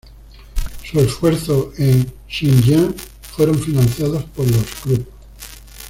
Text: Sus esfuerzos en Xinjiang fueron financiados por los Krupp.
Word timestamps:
Sus 0.83 1.03
esfuerzos 1.03 1.77
en 1.77 2.11
Xinjiang 2.27 2.95
fueron 3.21 3.59
financiados 3.59 4.23
por 4.23 4.47
los 4.49 4.65
Krupp. 4.81 5.07